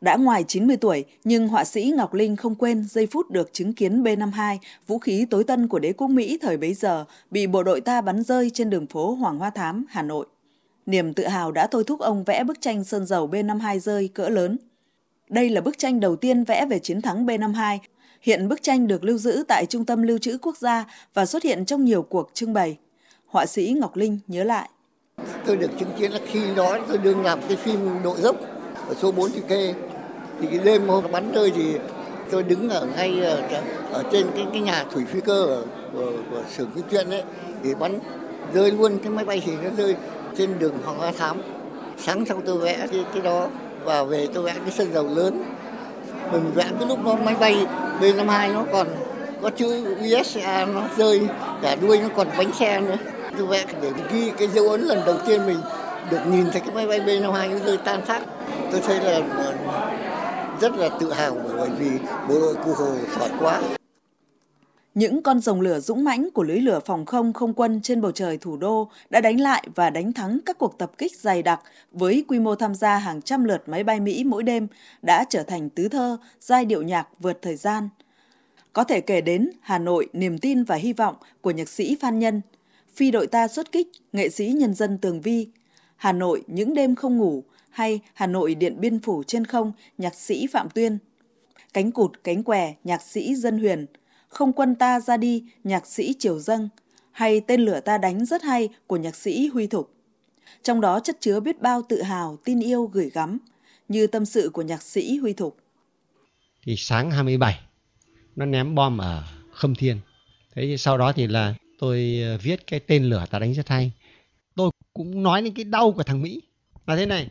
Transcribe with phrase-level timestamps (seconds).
[0.00, 3.72] Đã ngoài 90 tuổi, nhưng họa sĩ Ngọc Linh không quên giây phút được chứng
[3.72, 7.62] kiến B-52, vũ khí tối tân của đế quốc Mỹ thời bấy giờ, bị bộ
[7.62, 10.26] đội ta bắn rơi trên đường phố Hoàng Hoa Thám, Hà Nội.
[10.86, 14.28] Niềm tự hào đã thôi thúc ông vẽ bức tranh sơn dầu B-52 rơi cỡ
[14.28, 14.58] lớn.
[15.28, 17.78] Đây là bức tranh đầu tiên vẽ về chiến thắng B-52.
[18.22, 21.42] Hiện bức tranh được lưu giữ tại Trung tâm Lưu trữ Quốc gia và xuất
[21.42, 22.76] hiện trong nhiều cuộc trưng bày.
[23.26, 24.68] Họa sĩ Ngọc Linh nhớ lại.
[25.46, 28.36] Tôi được chứng kiến là khi đó tôi đương làm cái phim đội dốc
[28.88, 29.74] ở số 4 chữ Kê.
[30.40, 31.74] Thì cái đêm hôm bắn rơi thì
[32.30, 33.62] tôi đứng ở ngay ờ, ở,
[33.92, 35.62] ở trên cái, cái nhà thủy phi cơ ở,
[35.92, 37.22] của, của xưởng phim chuyện ấy
[37.64, 37.98] thì bắn
[38.54, 39.96] rơi luôn cái máy bay thì nó rơi
[40.38, 41.36] trên đường Hoàng Hoa Thám.
[41.98, 43.48] Sáng sau tôi vẽ cái, cái đó
[43.84, 45.44] và về tôi vẽ cái sân dầu lớn.
[46.32, 47.66] Mình vẽ cái lúc đó máy bay
[48.00, 48.86] B-52 nó còn
[49.42, 51.20] có chữ USA nó rơi
[51.62, 52.96] cả đuôi nó còn bánh xe nữa
[53.38, 55.58] tôi vẽ để ghi cái dấu ấn lần đầu tiên mình
[56.10, 58.20] được nhìn thấy cái máy bay B-52 chúng tôi tan xác
[58.72, 59.54] tôi thấy là ờ,
[60.60, 61.90] rất là tự hào bởi vì
[62.28, 62.86] bộ đội cụ Hồ
[63.18, 63.62] giỏi quá
[64.94, 68.12] những con rồng lửa dũng mãnh của lưới lửa phòng không không quân trên bầu
[68.12, 71.60] trời thủ đô đã đánh lại và đánh thắng các cuộc tập kích dày đặc
[71.92, 74.66] với quy mô tham gia hàng trăm lượt máy bay Mỹ mỗi đêm
[75.02, 77.88] đã trở thành tứ thơ, giai điệu nhạc vượt thời gian.
[78.72, 82.18] Có thể kể đến Hà Nội niềm tin và hy vọng của nhạc sĩ Phan
[82.18, 82.40] Nhân,
[82.94, 85.48] Phi đội ta xuất kích, nghệ sĩ nhân dân Tường Vi,
[86.04, 90.14] Hà Nội những đêm không ngủ hay Hà Nội điện biên phủ trên không, nhạc
[90.14, 90.98] sĩ Phạm Tuyên.
[91.72, 93.86] Cánh cụt cánh què, nhạc sĩ Dân Huyền,
[94.28, 96.68] Không quân ta ra đi, nhạc sĩ Triều Dâng,
[97.12, 99.94] hay Tên lửa ta đánh rất hay của nhạc sĩ Huy Thục.
[100.62, 103.38] Trong đó chất chứa biết bao tự hào, tin yêu gửi gắm,
[103.88, 105.56] như tâm sự của nhạc sĩ Huy Thục.
[106.62, 107.58] Thì sáng 27,
[108.36, 110.00] nó ném bom ở Khâm Thiên.
[110.54, 113.92] Thế sau đó thì là tôi ờ, viết cái tên lửa ta đánh rất hay.
[114.56, 116.42] Tôi cũng nói đến cái đau của thằng Mỹ
[116.86, 117.28] là thế này.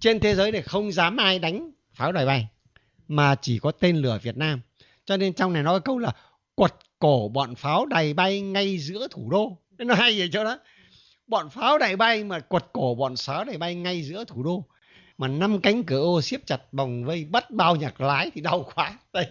[0.00, 2.46] Trên thế giới này không dám ai đánh pháo đài bay
[3.08, 4.60] mà chỉ có tên lửa Việt Nam.
[5.04, 6.12] Cho nên trong này nói câu là
[6.54, 9.58] quật cổ bọn pháo đài bay ngay giữa thủ đô.
[9.78, 10.58] Nó hay vậy cho đó.
[11.26, 14.64] Bọn pháo đài bay mà quật cổ bọn pháo đài bay ngay giữa thủ đô.
[15.18, 18.70] Mà năm cánh cửa ô siết chặt vòng vây, bắt bao nhạc lái thì đau
[18.74, 18.98] quá.
[19.12, 19.26] Đấy.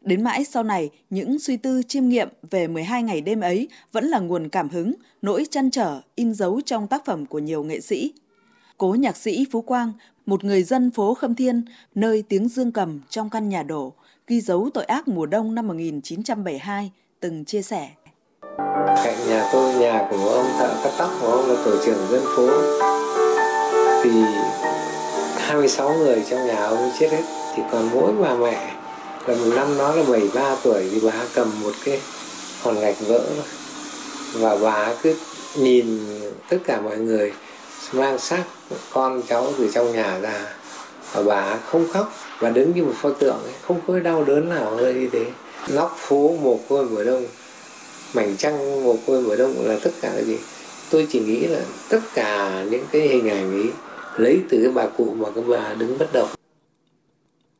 [0.00, 4.04] Đến mãi sau này, những suy tư chiêm nghiệm về 12 ngày đêm ấy vẫn
[4.04, 7.80] là nguồn cảm hứng, nỗi chăn trở, in dấu trong tác phẩm của nhiều nghệ
[7.80, 8.12] sĩ.
[8.78, 9.92] Cố nhạc sĩ Phú Quang,
[10.26, 13.92] một người dân phố Khâm Thiên, nơi tiếng dương cầm trong căn nhà đổ,
[14.26, 17.88] ghi dấu tội ác mùa đông năm 1972, từng chia sẻ.
[19.04, 22.22] Cạnh nhà tôi, nhà của ông thợ cắt tóc của ông là tổ trưởng dân
[22.36, 22.48] phố.
[24.04, 24.10] Thì
[25.38, 27.22] 26 người trong nhà ông chết hết,
[27.56, 28.79] chỉ còn mỗi bà mẹ
[29.26, 32.00] là một năm đó là 73 tuổi thì bà cầm một cái
[32.62, 33.24] hòn gạch vỡ
[34.32, 35.14] và bà cứ
[35.56, 35.98] nhìn
[36.48, 37.32] tất cả mọi người
[37.92, 38.44] mang xác
[38.92, 40.46] con cháu từ trong nhà ra.
[41.12, 44.48] Và bà không khóc và đứng như một pho tượng ấy, không có đau đớn
[44.48, 45.24] nào hơi như thế.
[45.68, 47.26] Nóc phố mồ côi mùa đông
[48.14, 50.38] mảnh trăng mồ côi mùa đông là tất cả là gì?
[50.90, 53.70] Tôi chỉ nghĩ là tất cả những cái hình ảnh ấy
[54.16, 56.28] lấy từ cái bà cụ mà cái bà đứng bất động.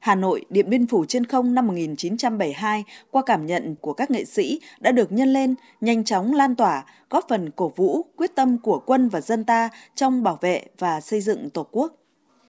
[0.00, 4.24] Hà Nội, Điện Biên Phủ trên không năm 1972 qua cảm nhận của các nghệ
[4.24, 8.58] sĩ đã được nhân lên, nhanh chóng lan tỏa, góp phần cổ vũ quyết tâm
[8.58, 11.99] của quân và dân ta trong bảo vệ và xây dựng Tổ quốc.